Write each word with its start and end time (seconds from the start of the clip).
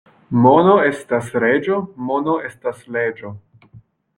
Mono 0.45 0.77
estas 0.91 1.29
reĝo, 1.43 1.77
mono 2.09 2.35
estas 2.49 2.81
leĝo. 2.97 3.35